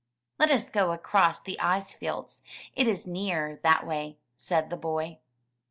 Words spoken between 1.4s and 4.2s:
ice fields, it is nearer that way/'